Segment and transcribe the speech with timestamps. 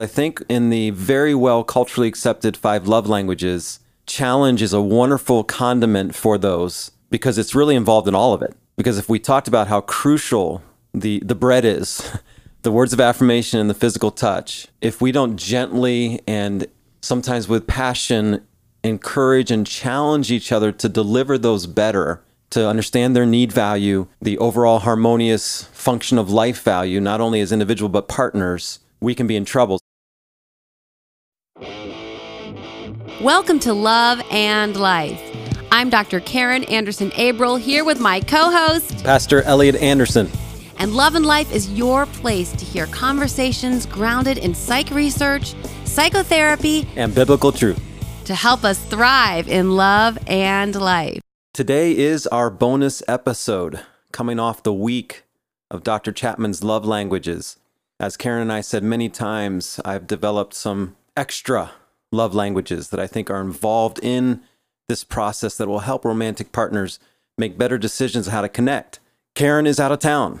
[0.00, 5.44] I think in the very well culturally accepted five love languages, challenge is a wonderful
[5.44, 8.56] condiment for those because it's really involved in all of it.
[8.76, 10.62] Because if we talked about how crucial
[10.92, 12.10] the, the bread is,
[12.62, 16.66] the words of affirmation and the physical touch, if we don't gently and
[17.00, 18.44] sometimes with passion
[18.82, 22.20] encourage and challenge each other to deliver those better,
[22.50, 27.52] to understand their need value, the overall harmonious function of life value, not only as
[27.52, 29.78] individual but partners, we can be in trouble.
[33.20, 35.22] Welcome to Love and Life.
[35.70, 36.18] I'm Dr.
[36.18, 40.28] Karin Anderson Abell here with my co host, Pastor Elliot Anderson.
[40.78, 45.54] And Love and Life is your place to hear conversations grounded in psych research,
[45.84, 47.80] psychotherapy, and biblical truth
[48.24, 51.20] to help us thrive in love and life.
[51.52, 55.22] Today is our bonus episode coming off the week
[55.70, 56.10] of Dr.
[56.10, 57.58] Chapman's love languages.
[58.00, 61.70] As Karin and I said many times, I've developed some extra
[62.14, 64.40] love languages that I think are involved in
[64.88, 66.98] this process that will help romantic partners
[67.36, 69.00] make better decisions how to connect.
[69.34, 70.40] Karin is out of town.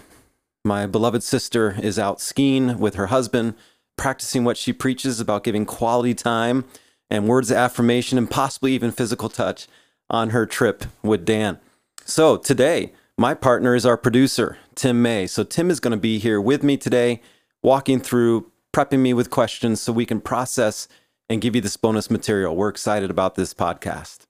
[0.64, 3.54] My beloved sister is out skiing with her husband,
[3.96, 6.64] practicing what she preaches about giving quality time
[7.10, 9.66] and words of affirmation and possibly even physical touch
[10.08, 11.58] on her trip with Dan.
[12.04, 15.26] So today, my partner is our producer, Tim May.
[15.26, 17.20] So Tim is going to be here with me today,
[17.62, 20.88] walking through, prepping me with questions so we can process
[21.28, 22.54] and give you this bonus material.
[22.56, 24.26] We're excited about this podcast.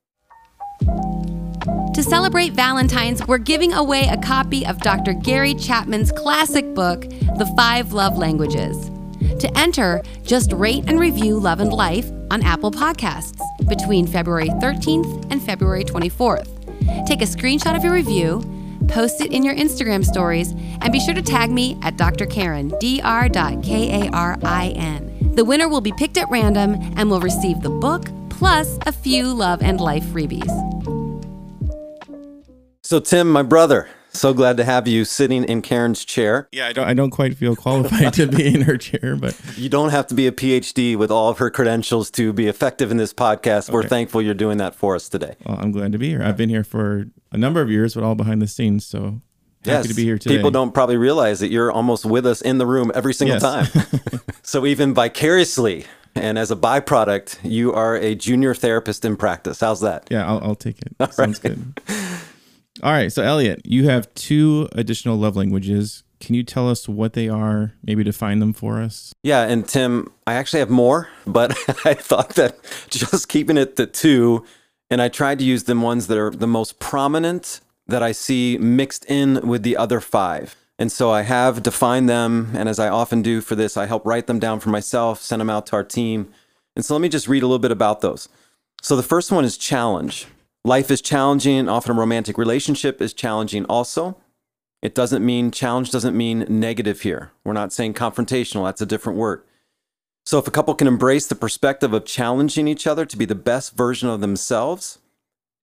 [1.94, 5.12] To celebrate Valentine's, we're giving away a copy of Dr.
[5.12, 8.90] Gary Chapman's classic book, The Five Love Languages.
[9.38, 15.30] To enter, just rate and review Love and Life on Apple Podcasts between February 13th
[15.30, 17.06] and February 24th.
[17.06, 18.42] Take a screenshot of your review,
[18.88, 22.26] post it in your Instagram stories, and be sure to tag me at Dr.
[22.26, 23.34] Karin, dr.k-a-r-i-n.
[25.34, 29.34] The winner will be picked at random and will receive the book plus a few
[29.34, 30.50] Love and Life freebies.
[32.82, 36.48] So, Tim, my brother, so glad to have you sitting in Karin's chair.
[36.52, 39.68] Yeah, I don't, I don't quite feel qualified to be in her chair, but you
[39.68, 42.96] don't have to be a PhD with all of her credentials to be effective in
[42.96, 43.70] this podcast.
[43.70, 43.74] Okay.
[43.74, 45.34] We're thankful you're doing that for us today.
[45.44, 46.22] Well, I'm glad to be here.
[46.22, 48.86] I've been here for a number of years, but all behind the scenes.
[48.86, 49.20] So
[49.64, 50.36] happy yes, to be here today.
[50.36, 53.72] People don't probably realize that you're almost with us in the room every single yes.
[53.72, 54.20] time.
[54.42, 59.60] so even vicariously, and as a byproduct, you are a junior therapist in practice.
[59.60, 60.08] How's that?
[60.10, 60.94] Yeah, I'll, I'll take it.
[61.00, 61.56] All Sounds right.
[61.56, 61.82] good.
[62.82, 63.12] All right.
[63.12, 66.02] So, Elliot, you have two additional love languages.
[66.20, 69.12] Can you tell us what they are, maybe define them for us?
[69.22, 69.42] Yeah.
[69.42, 71.52] And Tim, I actually have more, but
[71.84, 72.58] I thought that
[72.90, 74.44] just keeping it to two,
[74.90, 78.58] and I tried to use them ones that are the most prominent that I see
[78.58, 80.56] mixed in with the other five.
[80.78, 82.50] And so I have defined them.
[82.54, 85.40] And as I often do for this, I help write them down for myself, send
[85.40, 86.32] them out to our team.
[86.74, 88.28] And so let me just read a little bit about those.
[88.82, 90.26] So the first one is challenge.
[90.64, 91.68] Life is challenging.
[91.68, 94.16] Often a romantic relationship is challenging also.
[94.82, 97.30] It doesn't mean challenge doesn't mean negative here.
[97.44, 98.66] We're not saying confrontational.
[98.66, 99.42] That's a different word.
[100.26, 103.34] So if a couple can embrace the perspective of challenging each other to be the
[103.34, 104.98] best version of themselves,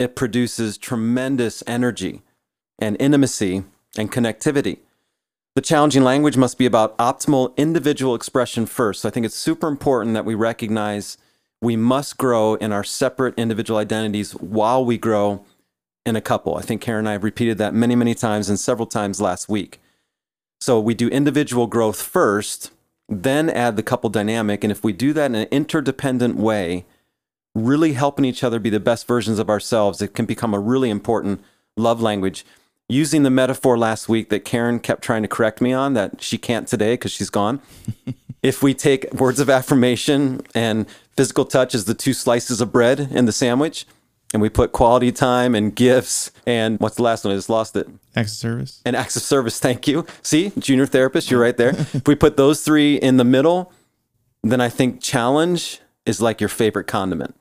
[0.01, 2.23] it produces tremendous energy
[2.79, 3.63] and intimacy
[3.95, 4.79] and connectivity.
[5.53, 9.01] The challenging language must be about optimal individual expression first.
[9.01, 11.17] So I think it's super important that we recognize
[11.61, 15.45] we must grow in our separate individual identities while we grow
[16.03, 16.55] in a couple.
[16.55, 19.49] I think Karin and I have repeated that many, many times and several times last
[19.49, 19.79] week.
[20.59, 22.71] So we do individual growth first,
[23.07, 24.63] then add the couple dynamic.
[24.63, 26.85] And if we do that in an interdependent way,
[27.53, 30.89] really helping each other be the best versions of ourselves, it can become a really
[30.89, 31.43] important
[31.77, 32.45] love language.
[32.87, 36.37] Using the metaphor last week that Karin kept trying to correct me on, that she
[36.37, 37.61] can't today because she's gone.
[38.43, 40.85] if we take words of affirmation and
[41.15, 43.85] physical touch as the two slices of bread in the sandwich,
[44.33, 47.33] and we put quality time and gifts and what's the last one?
[47.33, 47.87] I just lost it.
[48.15, 48.81] Acts of service.
[48.85, 49.59] And acts of service.
[49.59, 50.05] Thank you.
[50.21, 51.71] See, junior therapist, you're right there.
[51.93, 53.73] if we put those three in the middle,
[54.43, 57.35] then I think challenge is like your favorite condiment.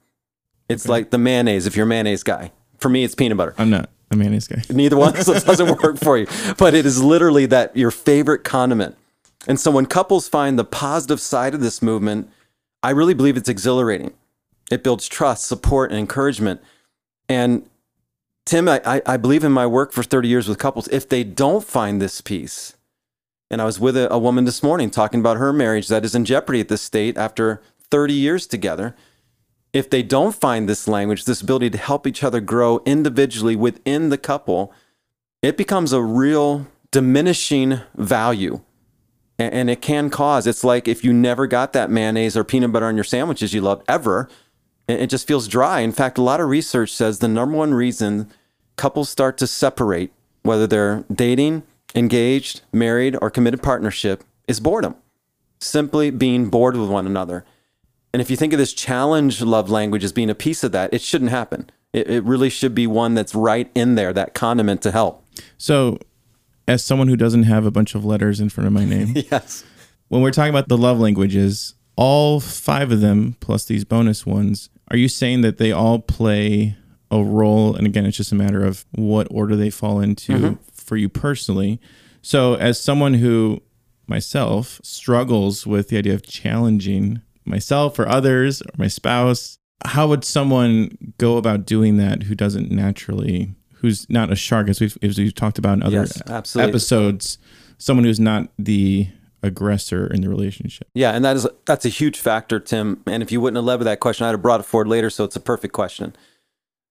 [0.70, 0.90] It's okay.
[0.90, 2.52] like the mayonnaise if you're a mayonnaise guy.
[2.78, 3.54] For me, it's peanut butter.
[3.58, 4.62] I'm not a mayonnaise guy.
[4.70, 6.26] Neither one, so it doesn't work for you.
[6.58, 8.96] But it is literally that your favorite condiment.
[9.46, 12.30] And so when couples find the positive side of this movement,
[12.82, 14.14] I really believe it's exhilarating.
[14.70, 16.60] It builds trust, support, and encouragement.
[17.28, 17.68] And
[18.44, 20.88] Tim, I, I believe in my work for 30 years with couples.
[20.88, 22.76] If they don't find this piece,
[23.50, 26.14] and I was with a, a woman this morning talking about her marriage that is
[26.14, 28.94] in jeopardy at this state after 30 years together.
[29.72, 34.08] If they don't find this language, this ability to help each other grow individually within
[34.08, 34.72] the couple,
[35.42, 38.60] it becomes a real diminishing value
[39.38, 42.86] And, it can cause, it's like if you never got that mayonnaise or peanut butter
[42.86, 44.28] on your sandwiches you loved ever,
[44.86, 45.80] it just feels dry.
[45.80, 48.28] In fact, a lot of research says the number one reason
[48.76, 50.12] couples start to separate,
[50.42, 51.62] whether they're dating,
[51.94, 54.94] engaged, married, or committed partnership, is boredom.
[55.60, 57.44] Simply being bored with one another.
[58.12, 60.92] And if you think of this challenge love language as being a piece of that,
[60.92, 61.70] it shouldn't happen.
[61.92, 65.24] It, it really should be one that's right in there, that condiment to help.
[65.58, 65.98] So,
[66.68, 69.64] as someone who doesn't have a bunch of letters in front of my name, Yes.
[70.08, 74.70] when we're talking about the love languages, all five of them plus these bonus ones,
[74.90, 76.76] are you saying that they all play
[77.10, 77.74] a role?
[77.74, 80.54] And again, it's just a matter of what order they fall into mm-hmm.
[80.72, 81.80] for you personally.
[82.22, 83.62] So, as someone who
[84.06, 90.24] myself struggles with the idea of challenging myself or others or my spouse, how would
[90.24, 95.18] someone go about doing that who doesn't naturally, who's not a shark, as we've, as
[95.18, 97.38] we've talked about in other Yes, episodes,
[97.78, 99.08] someone who's not the
[99.42, 100.86] aggressor in the relationship?
[100.94, 103.02] Yeah, and that is that's a huge factor, Tim.
[103.06, 105.08] And if you wouldn't have led with that question, I'd have brought it forward later.
[105.08, 106.14] So it's a perfect question.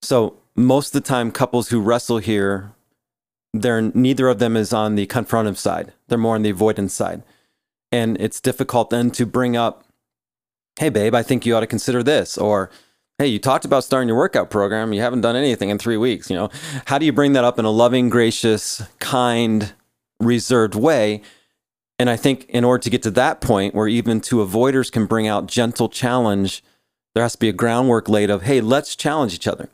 [0.02, 2.72] So most of the time, couples who wrestle here,
[3.54, 5.92] they're neither of them is on the confrontive side.
[6.08, 7.22] They're more on the avoidance side,
[7.92, 9.84] and it's difficult then to bring up,
[10.80, 12.70] "Hey, babe, I think you ought to consider this," or
[13.18, 14.94] "Hey, you talked about starting your workout program.
[14.94, 16.50] You haven't done anything in three weeks." You know,
[16.86, 19.74] how do you bring that up in a loving, gracious, kind,
[20.20, 21.20] reserved way?
[21.98, 25.04] And I think in order to get to that point where even two avoiders can
[25.04, 26.64] bring out gentle challenge,
[27.12, 29.68] there has to be a groundwork laid of, hey, let's challenge each other.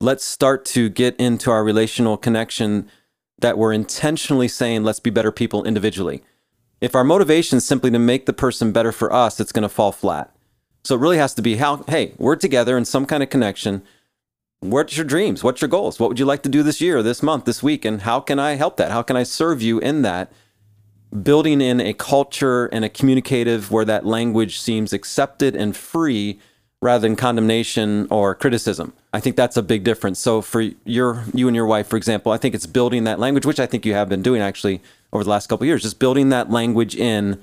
[0.00, 2.90] Let's start to get into our relational connection
[3.38, 6.24] that we're intentionally saying, let's be better people individually.
[6.80, 9.68] If our motivation is simply to make the person better for us, it's going to
[9.68, 10.34] fall flat.
[10.82, 13.82] So it really has to be how, hey, we're together in some kind of connection.
[14.60, 15.42] What's your dreams?
[15.44, 15.98] What's your goals?
[15.98, 17.84] What would you like to do this year, this month, this week?
[17.84, 18.90] And how can I help that?
[18.90, 20.32] How can I serve you in that?
[21.22, 26.38] building in a culture and a communicative where that language seems accepted and free
[26.82, 28.92] rather than condemnation or criticism.
[29.12, 30.18] I think that's a big difference.
[30.18, 33.44] So for your you and your wife, for example, I think it's building that language,
[33.44, 34.80] which I think you have been doing actually
[35.12, 37.42] over the last couple years, just building that language in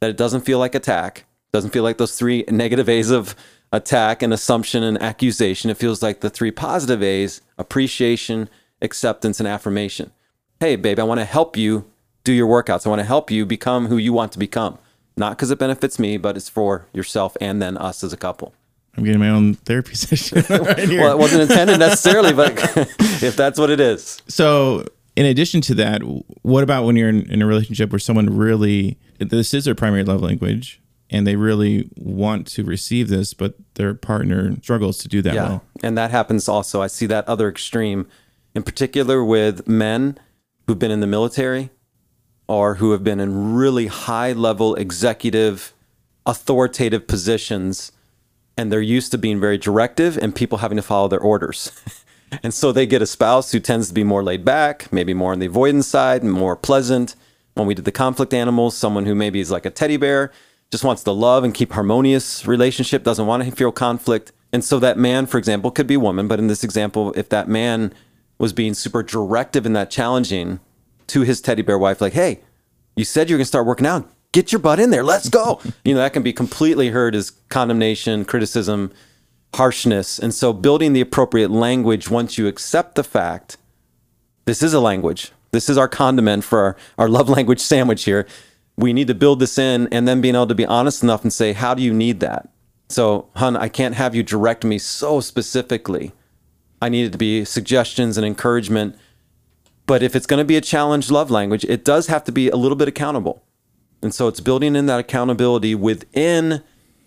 [0.00, 1.24] that it doesn't feel like attack,
[1.56, 3.34] doesn't feel like those three negative A's of
[3.72, 5.70] attack and assumption and accusation.
[5.70, 8.48] It feels like the three positive A's, appreciation,
[8.82, 10.12] acceptance, and affirmation.
[10.60, 11.90] Hey, babe, I want to help you
[12.24, 12.86] do your workouts.
[12.86, 14.78] I want to help you become who you want to become.
[15.16, 18.52] Not because it benefits me, but it's for yourself and then us as a couple.
[18.96, 21.00] I'm getting my own therapy session right here.
[21.00, 22.52] Well, it wasn't intended necessarily, but
[23.22, 24.22] if that's what it is.
[24.28, 24.84] So,
[25.16, 26.02] in addition to that,
[26.42, 30.04] what about when you're in, in a relationship where someone really, this is their primary
[30.04, 35.22] love language, and they really want to receive this, but their partner struggles to do
[35.22, 35.48] that Yeah.
[35.48, 35.64] well?
[35.82, 36.82] And that happens also.
[36.82, 38.06] I see that other extreme,
[38.54, 40.18] in particular with men
[40.66, 41.70] who've been in the military
[42.48, 45.72] or who have been in really high level executive,
[46.24, 47.92] authoritative positions.
[48.56, 51.70] And they're used to being very directive and people having to follow their orders.
[52.42, 55.32] and so they get a spouse who tends to be more laid back, maybe more
[55.32, 57.14] on the avoidance side, more pleasant.
[57.54, 60.30] When we did the conflict animals, someone who maybe is like a teddy bear,
[60.70, 64.32] just wants to love and keep harmonious relationship, doesn't want to feel conflict.
[64.52, 67.48] And so that man, for example, could be woman, but in this example, if that
[67.48, 67.92] man
[68.38, 70.60] was being super directive and that challenging
[71.08, 72.40] to his teddy bear wife, like, hey,
[72.96, 74.10] you said you're gonna start working out.
[74.32, 75.04] Get your butt in there.
[75.04, 75.60] Let's go.
[75.84, 78.92] you know, that can be completely heard as condemnation, criticism,
[79.54, 80.18] harshness.
[80.18, 83.56] And so building the appropriate language once you accept the fact
[84.44, 85.32] this is a language.
[85.50, 88.26] This is our condiment for our, our love language sandwich here.
[88.76, 91.32] We need to build this in and then being able to be honest enough and
[91.32, 92.48] say, how do you need that?
[92.88, 96.12] So, hun, I can't have you direct me so specifically.
[96.80, 98.96] I need it to be suggestions and encouragement.
[99.86, 102.48] But if it's going to be a challenge love language, it does have to be
[102.48, 103.42] a little bit accountable.
[104.02, 106.62] And so it's building in that accountability within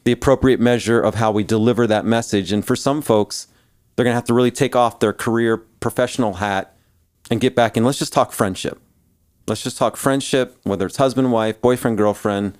[0.05, 2.51] the appropriate measure of how we deliver that message.
[2.51, 3.47] And for some folks,
[3.95, 6.75] they're going to have to really take off their career professional hat
[7.29, 7.83] and get back in.
[7.83, 8.81] Let's just talk friendship.
[9.49, 12.57] Let's just talk friendship, whether it's husband, wife, boyfriend, girlfriend.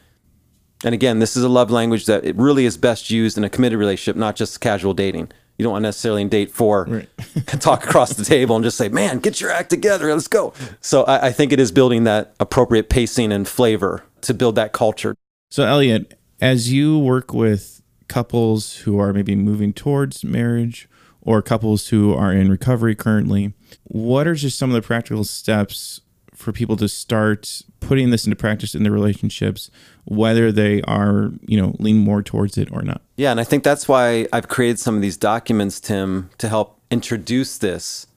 [0.84, 3.50] And again, this is a love language that it really is best used in a
[3.50, 5.32] committed relationship, not just casual dating.
[5.58, 7.06] You don't want to necessarily date four,
[7.60, 10.12] talk across the table and just say, man, get your act together.
[10.12, 10.54] Let's go.
[10.80, 14.72] So I, I think it is building that appropriate pacing and flavor to build that
[14.72, 15.16] culture.
[15.52, 20.88] So, Elliot, as you work with couples who are maybe moving towards marriage
[21.22, 23.54] or couples who are in recovery currently,
[23.84, 26.02] what are just some of the practical steps
[26.40, 29.70] for people to start putting this into practice in their relationships,
[30.06, 33.02] whether they are, you know, lean more towards it or not?
[33.18, 36.80] Yeah, and I think that's why I've created some of these documents, Tim, to help
[36.90, 38.08] introduce this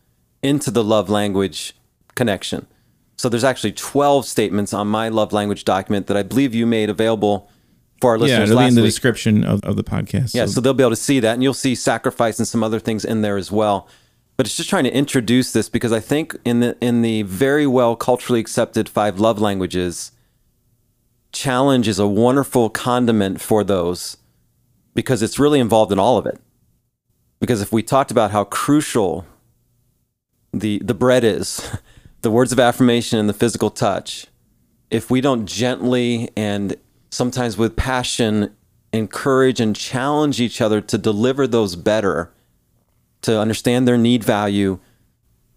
[0.41, 1.75] into the love language
[2.15, 2.67] connection.
[3.17, 6.91] So there's actually 12 statements on my love language document that I believe you made
[6.91, 7.51] available
[8.01, 8.51] for our listeners.
[8.51, 8.89] Yeah, it'll be in the week.
[8.89, 10.33] description of, of the podcast.
[10.33, 12.79] Yeah, so they'll be able to see that, and you'll see sacrifice and some other
[12.79, 13.89] things in there as well.
[14.43, 17.65] But it's just trying to introduce this because I think in the in the very
[17.65, 20.11] well culturally accepted five love languages,
[21.31, 24.17] challenge is a wonderful condiment for those
[24.97, 26.41] because it's really involved in all of it.
[27.39, 29.27] Because if we talked about how crucial
[30.53, 31.77] the the bread is,
[32.23, 34.27] the words of affirmation and the physical touch,
[34.91, 36.75] if we don't gently and
[37.11, 38.53] sometimes with passion
[38.93, 42.33] encourage and challenge each other to deliver those better,
[43.23, 44.79] to understand their need value,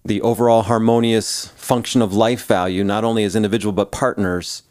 [0.03, 4.63] the overall harmonious function of life value, not only as individual but partners,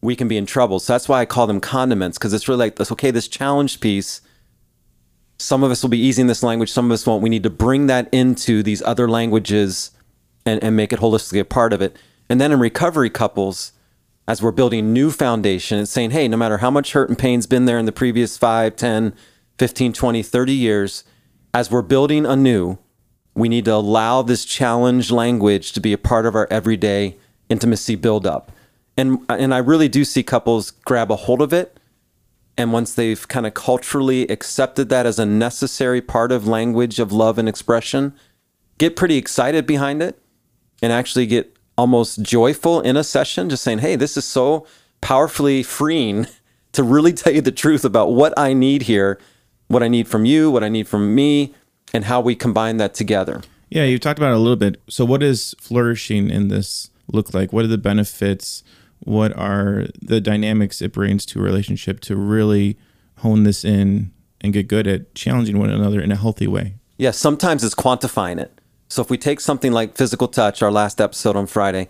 [0.00, 0.78] we can be in trouble.
[0.78, 3.80] So that's why I call them condiments, because it's really like this okay, this challenge
[3.80, 4.20] piece.
[5.40, 7.22] Some of us will be easy in this language, some of us won't.
[7.22, 9.92] We need to bring that into these other languages
[10.44, 11.96] and, and make it holistically a part of it.
[12.28, 13.72] And then in recovery couples,
[14.26, 17.46] as we're building new foundation, it's saying, hey, no matter how much hurt and pain's
[17.46, 19.14] been there in the previous 5, 10,
[19.58, 21.04] 15, 20, 30 years,
[21.54, 22.78] as we're building anew,
[23.34, 27.16] we need to allow this challenge language to be a part of our everyday
[27.48, 28.52] intimacy buildup.
[28.96, 31.78] And, and I really do see couples grab a hold of it.
[32.56, 37.12] And once they've kind of culturally accepted that as a necessary part of language of
[37.12, 38.14] love and expression,
[38.78, 40.20] get pretty excited behind it
[40.82, 44.66] and actually get almost joyful in a session, just saying, hey, this is so
[45.00, 46.26] powerfully freeing
[46.72, 49.18] to really tell you the truth about what I need here,
[49.68, 51.54] what I need from you, what I need from me,
[51.94, 53.42] and how we combine that together.
[53.70, 54.80] Yeah, you talked about it a little bit.
[54.88, 57.52] So, what does flourishing in this look like?
[57.52, 58.64] What are the benefits?
[59.00, 62.76] What are the dynamics it brings to a relationship to really
[63.18, 66.74] hone this in and get good at challenging one another in a healthy way?
[66.96, 68.58] Yeah, sometimes it's quantifying it.
[68.88, 71.88] So if we take something like physical touch, our last episode on Friday,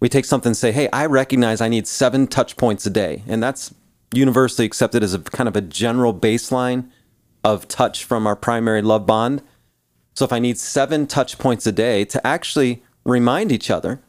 [0.00, 3.22] we take something and say, hey, I recognize I need seven touch points a day.
[3.26, 3.72] And that's
[4.12, 6.90] universally accepted as a kind of a general baseline
[7.44, 9.42] of touch from our primary love bond.
[10.14, 14.00] So if I need seven touch points a day to actually remind each other,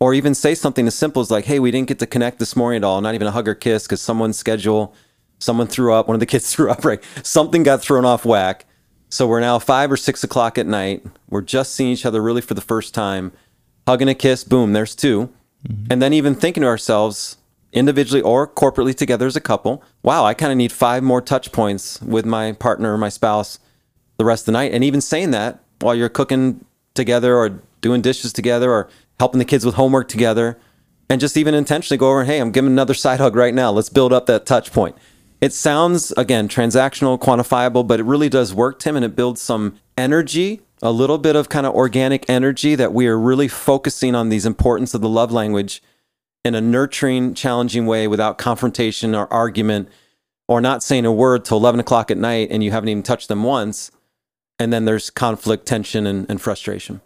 [0.00, 2.56] or even say something as simple as like, hey, we didn't get to connect this
[2.56, 4.94] morning at all, not even a hug or kiss because someone's schedule,
[5.38, 7.04] someone threw up, one of the kids threw up, right?
[7.22, 8.64] Something got thrown off whack.
[9.10, 11.04] So we're now five or six o'clock at night.
[11.28, 13.32] We're just seeing each other really for the first time.
[13.86, 15.28] Hugging a kiss, boom, there's 2
[15.68, 15.86] mm-hmm.
[15.90, 17.36] And then even thinking to ourselves,
[17.72, 21.52] individually or corporately together as a couple, wow, I kind of need five more touch
[21.52, 23.58] points with my partner or my spouse
[24.16, 24.72] the rest of the night.
[24.72, 29.44] And even saying that while you're cooking together or doing dishes together or helping the
[29.44, 30.58] kids with homework together.
[31.08, 33.70] And just even intentionally go over and, hey, I'm giving another side hug right now.
[33.70, 34.96] Let's build up that touch point.
[35.40, 39.78] It sounds, again, transactional, quantifiable, but it really does work, Tim, and it builds some
[39.96, 44.28] energy, a little bit of kind of organic energy that we are really focusing on
[44.28, 45.82] these importance of the love language
[46.44, 49.88] in a nurturing, challenging way without confrontation or argument
[50.48, 53.28] or not saying a word till 11 o'clock at night and you haven't even touched
[53.28, 53.90] them once.
[54.58, 57.00] And then there's conflict, tension, and, and frustration.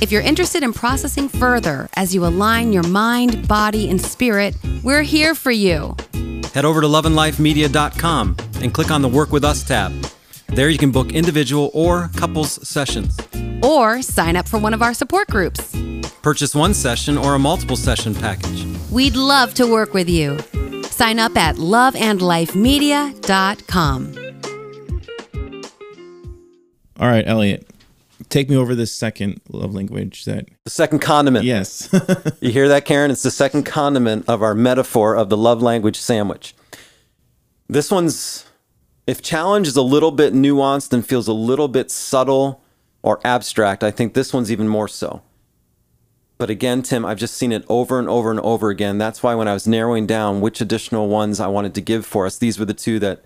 [0.00, 5.02] If you're interested in processing further as you align your mind, body, and spirit, we're
[5.02, 5.96] here for you.
[6.54, 9.92] Head over to loveandlifemedia.com and click on the Work With Us tab.
[10.48, 13.16] There you can book individual or couples sessions.
[13.62, 15.74] Or sign up for one of our support groups.
[16.22, 18.66] Purchase one session or a multiple session package.
[18.90, 20.38] We'd love to work with you.
[20.84, 24.12] Sign up at loveandlifemedia.com.
[26.98, 27.68] All right, Elliot,
[28.30, 31.44] take me over this second love language that, The second condiment.
[31.44, 31.90] yes.
[32.40, 33.10] You hear that, Karin?
[33.10, 36.54] It's the second condiment of our metaphor of the love language sandwich.
[37.68, 38.46] This one's,
[39.06, 42.62] if challenge is a little bit nuanced and feels a little bit subtle
[43.06, 45.22] or abstract, I think this one's even more so.
[46.38, 48.98] But again, Tim, I've just seen it over and over and over again.
[48.98, 52.26] That's why when I was narrowing down which additional ones I wanted to give for
[52.26, 53.24] us, these were the two that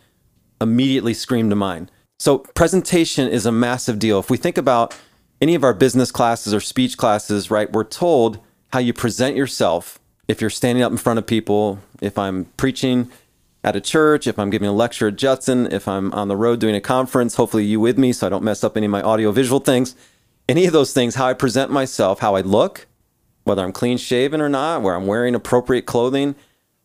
[0.60, 1.90] immediately screamed to mind.
[2.18, 4.18] So, presentation is a massive deal.
[4.18, 4.94] If we think about
[5.40, 8.38] any of our business classes or speech classes, right, we're told
[8.74, 9.98] how you present yourself.
[10.28, 13.10] If you're standing up in front of people, if I'm preaching
[13.62, 16.60] at a church, if I'm giving a lecture at Judson, if I'm on the road
[16.60, 19.02] doing a conference, hopefully you with me so I don't mess up any of my
[19.02, 19.94] audio visual things.
[20.48, 22.86] Any of those things, how I present myself, how I look,
[23.44, 26.34] whether I'm clean shaven or not, where I'm wearing appropriate clothing,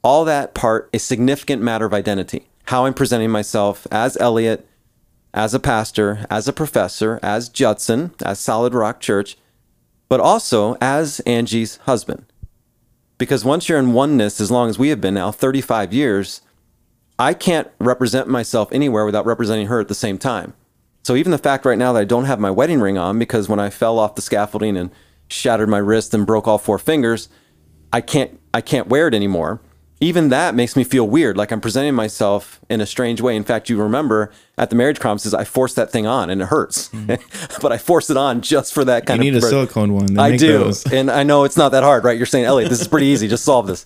[0.03, 2.47] all that part is significant matter of identity.
[2.65, 4.67] How I'm presenting myself as Elliot,
[5.33, 9.37] as a pastor, as a professor, as Judson, as Solid Rock Church,
[10.09, 12.25] but also as Angie's husband.
[13.17, 16.41] Because once you're in oneness, as long as we have been now 35 years,
[17.17, 20.53] I can't represent myself anywhere without representing her at the same time.
[21.03, 23.47] So even the fact right now that I don't have my wedding ring on because
[23.47, 24.89] when I fell off the scaffolding and
[25.27, 27.29] shattered my wrist and broke all four fingers,
[27.93, 29.61] I can't I can't wear it anymore.
[30.01, 33.35] Even that makes me feel weird, like I'm presenting myself in a strange way.
[33.35, 36.47] In fact, you remember at the marriage promises, I forced that thing on and it
[36.47, 37.59] hurts, mm-hmm.
[37.61, 39.35] but I forced it on just for that kind You of.
[39.35, 40.15] You need a silicone one.
[40.15, 42.17] They I do, and I know it's not that hard, right?
[42.17, 43.27] You're saying, Elliot, this is pretty easy.
[43.29, 43.85] Just solve this.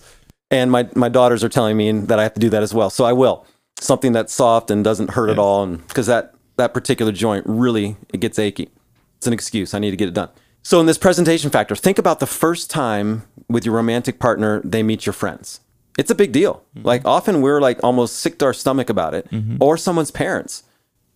[0.50, 2.90] And my my daughters are telling me that I have to do that as well,
[2.90, 3.46] so I will.
[3.80, 7.96] Something that's soft and doesn't hurt at all, and because that that particular joint really
[8.12, 8.70] it gets achy.
[9.18, 9.74] It's an excuse.
[9.74, 10.30] I need to get it done.
[10.62, 14.82] So in this presentation factor, think about the first time with your romantic partner they
[14.82, 15.60] meet your friends.
[15.98, 16.64] It's a big deal.
[16.76, 16.86] Mm-hmm.
[16.86, 19.56] Like often we're like almost sick to our stomach about it, mm-hmm.
[19.60, 20.64] or someone's parents,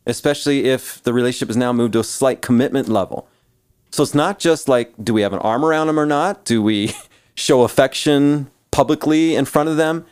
[0.07, 3.29] especially if the relationship has now moved to a slight commitment level.
[3.91, 6.45] So it's not just like, do we have an arm around them or not?
[6.45, 6.93] Do we
[7.35, 10.05] show affection publicly in front of them?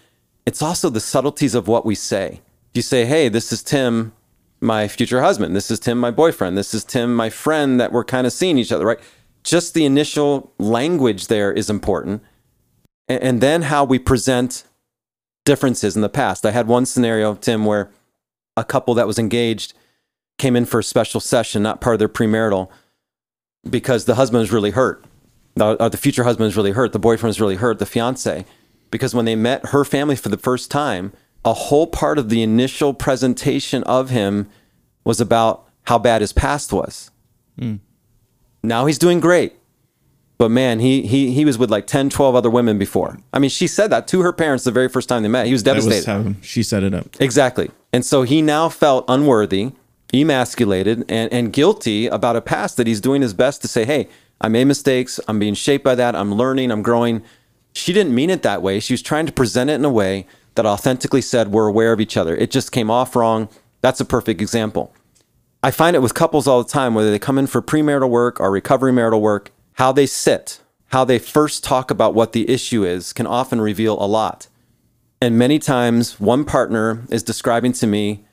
[0.47, 2.41] It's also the subtleties of what we say.
[2.75, 4.13] You say, hey, this is Tim,
[4.61, 5.57] my future husband.
[5.57, 6.57] This is Tim, my boyfriend.
[6.57, 9.01] This is Tim, my friend that we're kind of seeing each other, right?
[9.43, 12.23] Just the initial language there is important.
[13.09, 14.63] And then how we present
[15.45, 16.47] differences in the past.
[16.47, 17.91] I had one scenario, Tim, where
[18.57, 19.75] a couple that was engaged
[20.39, 22.69] came in for a special session, not part of their premarital,
[23.69, 25.05] because the husband was really hurt.
[25.55, 26.93] The, or the future really hurt.
[26.93, 27.79] The boyfriend was really hurt.
[27.79, 28.45] The fiance,
[28.91, 31.13] because when they met her family for the first time,
[31.45, 34.49] a whole part of the initial presentation of him
[35.05, 37.11] was about how bad his past was.
[37.59, 37.77] Hmm.
[38.63, 39.57] Now he's doing great.
[40.39, 43.19] But man, he, he he was with like 10, 12 other women before.
[43.33, 45.47] I mean, she said that to her parents the very first time they met.
[45.47, 45.99] He was That devastated.
[45.99, 47.07] was how she set it up.
[47.21, 47.71] Exactly.
[47.93, 49.71] And so he now felt unworthy,
[50.13, 54.09] emasculated, and, and guilty about a past that he's doing his best to say, hey,
[54.43, 55.19] I made mistakes.
[55.29, 56.15] I'm being shaped by that.
[56.15, 56.71] I'm learning.
[56.71, 57.23] I'm growing.
[57.73, 58.81] She didn't mean it that way.
[58.81, 62.01] She was trying to present it in a way that authentically said, we're aware of
[62.01, 62.37] each other.
[62.37, 63.49] It just came off wrong.
[63.81, 64.93] That's a perfect example.
[65.63, 68.41] I find it with couples all the time, whether they come in for premarital work
[68.41, 72.85] or recovery marital work, how they sit, how they first talk about what the issue
[72.85, 74.49] is can often reveal a lot.
[75.21, 78.25] And many times, one partner is describing to me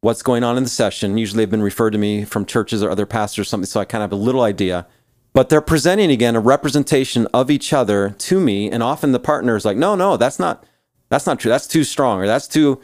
[0.00, 1.18] what's going on in the session.
[1.18, 3.84] Usually, they've been referred to me from churches or other pastors or something, so I
[3.84, 4.86] kind of have a little idea.
[5.32, 9.54] But they're presenting again a representation of each other to me, and often the partner
[9.56, 10.64] is like, "No, no, that's not,
[11.08, 11.50] that's not true.
[11.50, 12.80] That's too strong, or that's too,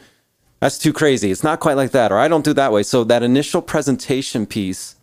[0.61, 1.29] that's too crazy.
[1.29, 4.45] It's not quite like that, or I don't do that way." So that initial presentation
[4.45, 4.95] piece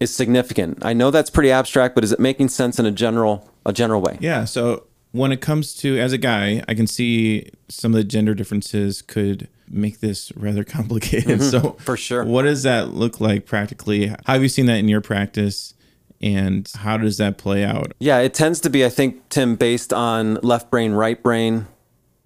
[0.00, 0.78] is significant.
[0.84, 4.00] I know that's pretty abstract, but is it making sense in a general, a general
[4.00, 4.16] way?
[4.20, 4.44] Yeah.
[4.44, 8.34] So when it comes to as a guy, I can see some of the gender
[8.34, 11.40] differences could make this rather complicated.
[11.42, 11.82] So Mm-hmm.
[11.82, 12.24] For sure.
[12.24, 14.08] what does that look like practically?
[14.08, 15.74] How have you seen that in your practice?
[16.20, 17.92] And how does that play out?
[17.98, 21.68] Yeah, it tends to be, I think, Tim, based on left brain, right brain,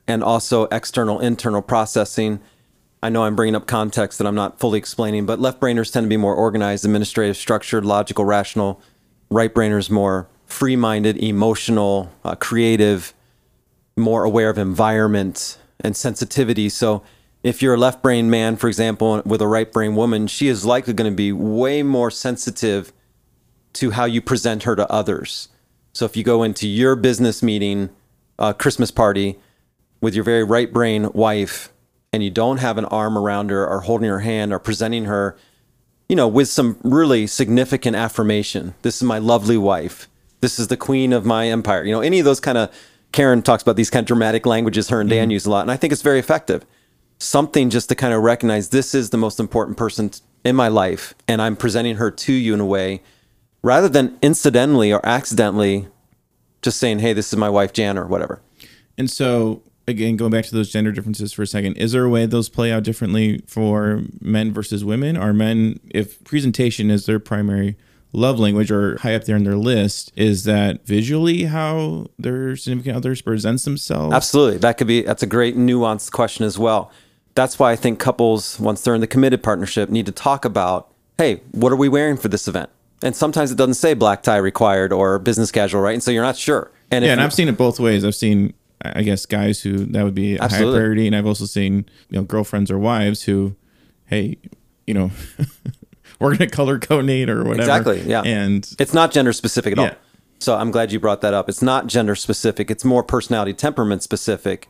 [0.07, 2.41] and also external, internal processing.
[3.03, 6.05] I know I'm bringing up context that I'm not fully explaining, but left brainers tend
[6.05, 8.81] to be more organized, administrative, structured, logical, rational.
[9.29, 13.13] Right brainers more free minded, emotional, uh, creative,
[13.97, 16.69] more aware of environment and sensitivity.
[16.69, 17.03] So
[17.43, 20.65] if you're a left brain man, for example, with a right brain woman, she is
[20.65, 22.93] likely going to be way more sensitive
[23.75, 25.49] to how you present her to others.
[25.93, 27.91] So if you go into your business meeting,
[28.39, 29.39] uh, Christmas party
[30.01, 31.73] with your very right brain wife,
[32.13, 35.37] and you don't have an arm around her or holding her hand or presenting her,
[36.09, 38.75] you know, with some really significant affirmation.
[38.83, 40.09] This is my lovely wife.
[40.41, 41.85] This is the queen of my empire.
[41.85, 42.75] You know, any of those kind of
[43.13, 45.71] Karin talks about these kind of dramatic languages her and Dan use a lot, and
[45.71, 46.65] I think it's very effective.
[47.19, 50.11] Something just to kind of recognize this is the most important person
[50.45, 53.03] in my life, and I'm presenting her to you in a way
[53.63, 55.89] rather than incidentally or accidentally
[56.63, 58.41] just saying, hey, this is my wife, Jan, or whatever.
[58.97, 62.09] And so, again, going back to those gender differences for a second, is there a
[62.09, 65.17] way those play out differently for men versus women?
[65.17, 67.77] Are men, if presentation is their primary
[68.13, 72.97] love language or high up there in their list, is that visually how their significant
[72.97, 74.15] others presents themselves?
[74.15, 74.59] Absolutely.
[74.59, 76.93] That could be, that's a great nuanced question as well.
[77.35, 80.93] That's why I think couples, once they're in the committed partnership, need to talk about,
[81.17, 82.69] hey, what are we wearing for this event?
[83.03, 85.95] And sometimes it doesn't say black tie required or business casual, right?
[85.95, 86.71] And so you're not sure.
[86.91, 88.05] And Yeah, and I've seen it both ways.
[88.05, 90.79] I've seen, I guess, guys who that would be a high Absolutely.
[90.79, 93.57] priority, and I've also seen, you know, girlfriends or wives who,
[94.07, 94.39] hey,
[94.87, 95.11] you know,
[96.21, 97.61] we're gonna color coordinate or whatever.
[97.63, 98.23] Exactly, yeah.
[98.23, 99.91] And It's not gender specific at all.
[100.39, 101.49] So I'm glad you brought that up.
[101.49, 104.69] It's not gender specific, it's more personality temperament specific.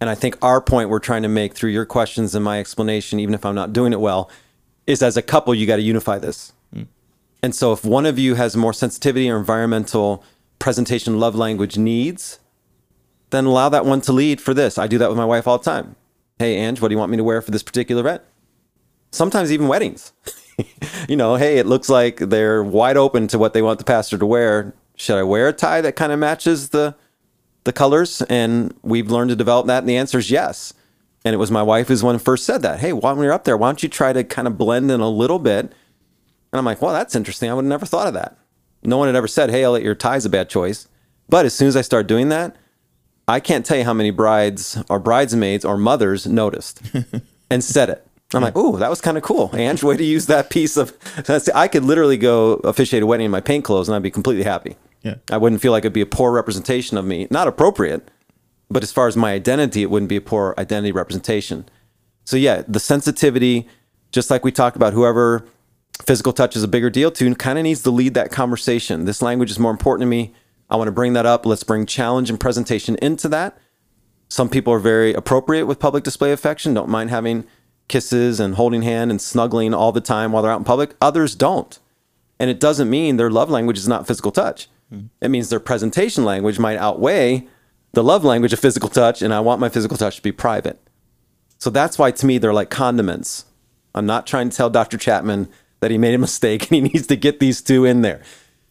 [0.00, 3.20] And I think our point we're trying to make through your questions and my explanation,
[3.20, 4.28] even if I'm not doing it well,
[4.84, 6.52] is as a couple, you got to unify this.
[7.42, 10.24] And so if one of you has more sensitivity or environmental
[10.58, 12.38] presentation love language needs,
[13.30, 14.78] then allow that one to lead for this.
[14.78, 15.96] I do that with my wife all the time.
[16.38, 18.22] Hey, Ange, what do you want me to wear for this particular event?
[19.10, 20.12] Sometimes even weddings.
[21.08, 24.18] you know, hey, it looks like they're wide open to what they want the pastor
[24.18, 24.74] to wear.
[24.94, 26.94] Should I wear a tie that kind of matches the
[27.64, 28.22] the colors?
[28.22, 30.74] And we've learned to develop that, and the answer is yes.
[31.24, 32.80] And it was my wife who's one who first said that.
[32.80, 35.08] Hey, while we're up there, why don't you try to kind of blend in a
[35.08, 35.72] little bit?
[36.52, 37.50] And I'm like, well, that's interesting.
[37.50, 38.36] I would have never thought of that.
[38.82, 40.88] No one had ever said, hey, Elliot, your tie's a bad choice.
[41.28, 42.56] But as soon as I started doing that,
[43.28, 46.82] I can't tell you how many brides or bridesmaids or mothers noticed
[47.50, 48.06] and said it.
[48.34, 49.50] I'm like, oh, that was kind of cool.
[49.52, 50.96] Ange, way to use that piece of.
[51.54, 54.44] I could literally go officiate a wedding in my paint clothes and I'd be completely
[54.44, 54.76] happy.
[55.02, 55.16] Yeah.
[55.30, 57.26] I wouldn't feel like it'd be a poor representation of me.
[57.30, 58.10] Not appropriate,
[58.70, 61.68] but as far as my identity, it wouldn't be a poor identity representation.
[62.24, 63.68] So, yeah, the sensitivity,
[64.12, 65.44] just like we talked about, whoever
[66.06, 69.04] physical touch is a bigger deal to, kind of needs to lead that conversation.
[69.04, 70.34] This language is more important to me.
[70.68, 71.46] I want to bring that up.
[71.46, 73.58] Let's bring challenge and presentation into that.
[74.28, 77.44] Some people are very appropriate with public display affection, don't mind having
[77.88, 80.94] kisses and holding hand and snuggling all the time while they're out in public.
[81.00, 81.78] Others don't.
[82.38, 84.68] And it doesn't mean their love language is not physical touch.
[84.90, 85.10] Mm.
[85.20, 87.46] It means their presentation language might outweigh
[87.92, 90.80] the love language of physical touch, and I want my physical touch to be private.
[91.58, 93.44] So that's why to me they're like condiments.
[93.94, 94.96] I'm not trying to tell Dr.
[94.96, 95.48] Chapman
[95.82, 98.22] that he made a mistake and he needs to get these two in there.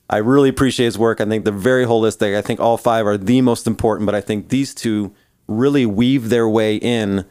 [0.10, 1.22] I really appreciate his work.
[1.22, 2.36] I think they're very holistic.
[2.36, 5.14] I think all five are the most important, but I think these two
[5.48, 7.26] really weave their way in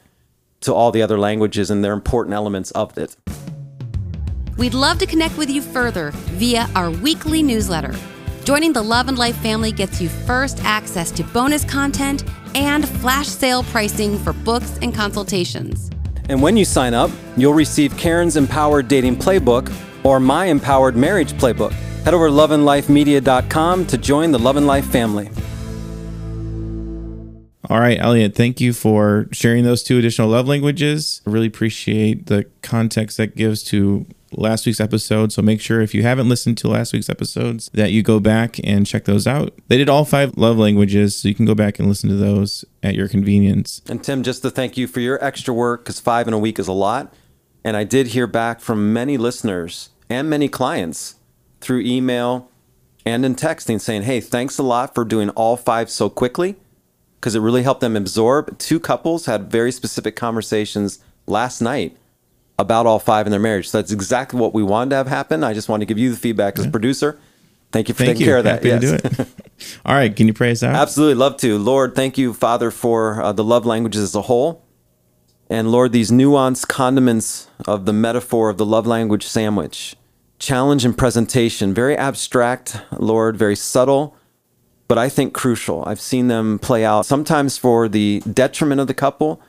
[0.60, 3.16] to all the other languages and they're important elements of it.
[4.58, 7.94] We'd love to connect with you further via our weekly newsletter.
[8.44, 13.28] Joining the Love and Life family gets you first access to bonus content and flash
[13.28, 15.89] sale pricing for books and consultations.
[16.30, 21.32] And when you sign up, you'll receive Karin's Empowered Dating Playbook or my Empowered Marriage
[21.32, 21.72] Playbook.
[22.04, 25.28] Head over to loveandlifemedia.com to join the Love and Life family.
[27.68, 31.20] All right, Elliot, thank you for sharing those two additional love languages.
[31.26, 35.32] I really appreciate the context that gives to last week's episode.
[35.32, 38.58] So make sure if you haven't listened to last week's episodes that you go back
[38.64, 39.52] and check those out.
[39.68, 42.64] They did all five love languages, so you can go back and listen to those
[42.82, 43.82] at your convenience.
[43.88, 46.58] And Tim, just to thank you for your extra work because five in a week
[46.58, 47.12] is a lot.
[47.64, 51.16] And I did hear back from many listeners and many clients
[51.60, 52.50] through email
[53.04, 56.56] and in texting saying, hey, thanks a lot for doing all five so quickly
[57.16, 58.58] because it really helped them absorb.
[58.58, 61.96] Two couples had very specific conversations last night
[62.60, 63.68] about all five in their marriage.
[63.68, 65.42] So that's exactly what we wanted to have happen.
[65.42, 66.70] I just want to give you the feedback as yeah.
[66.70, 67.18] producer.
[67.72, 68.26] Thank you for thank taking you.
[68.26, 68.64] care of that.
[68.64, 68.80] Happy yes.
[68.80, 69.28] to do it.
[69.84, 70.74] all right, can you pray us out?
[70.74, 71.56] Absolutely, love to.
[71.58, 74.64] Lord, thank you, Father, for uh, the love languages as a whole.
[75.48, 79.96] And Lord, these nuanced condiments of the metaphor of the love language sandwich,
[80.38, 84.16] challenge and presentation, very abstract, Lord, very subtle,
[84.86, 85.84] but I think crucial.
[85.86, 89.40] I've seen them play out sometimes for the detriment of the couple,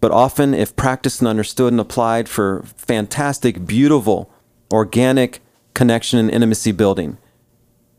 [0.00, 4.30] but often, if practiced and understood and applied, for fantastic, beautiful,
[4.72, 5.40] organic
[5.74, 7.18] connection and intimacy building.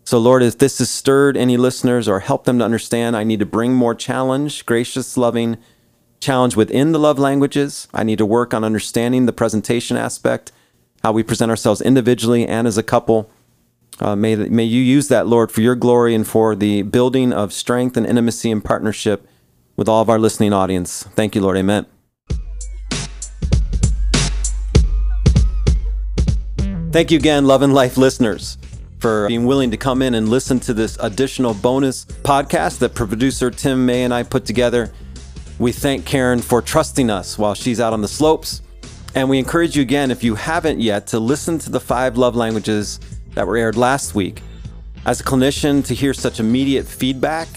[0.06, 3.40] So, Lord, if this has stirred any listeners or helped them to understand, I need
[3.40, 5.58] to bring more challenge, gracious, loving
[6.20, 7.88] challenge within the love languages.
[7.94, 10.52] I need to work on understanding the presentation aspect,
[11.04, 13.30] how we present ourselves individually and as a couple.
[14.00, 17.54] Uh, may, may you use that, Lord, for your glory and for the building of
[17.54, 19.28] strength and intimacy and partnership
[19.80, 21.04] with all of our listening audience.
[21.16, 21.56] Thank you, Lord.
[21.56, 21.86] Amen.
[26.92, 28.58] Thank you again, Love and Life listeners,
[29.00, 33.50] for being willing to come in and listen to this additional bonus podcast that producer
[33.50, 34.92] Tim May and I put together.
[35.60, 38.62] We thank Karin for trusting us while she's out on the slopes.
[39.16, 42.36] And we encourage you again, if you haven't yet, to listen to the five love
[42.36, 43.00] languages
[43.34, 44.42] that were aired last week.
[45.06, 47.48] As a clinician, to hear such immediate feedback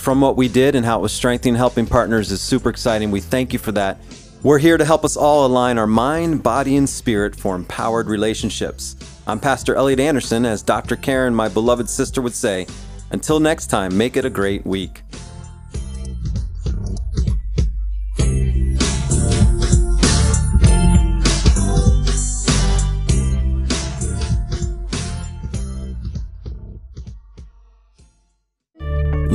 [0.00, 3.10] from what we did and how it was strengthening helping partners is super exciting.
[3.10, 3.98] We thank you for that.
[4.42, 8.96] We're here to help us all align our mind, body, and spirit for empowered relationships.
[9.26, 10.96] I'm Pastor Elliot Anderson, as Dr.
[10.96, 12.66] Karin, my beloved sister, would say.
[13.10, 15.02] Until next time, make it a great week.